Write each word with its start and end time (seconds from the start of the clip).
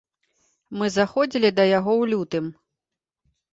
Мы 0.79 0.85
заходзілі 0.95 1.53
да 1.59 1.63
яго 1.77 1.91
ў 2.01 2.17
лютым. 2.17 2.45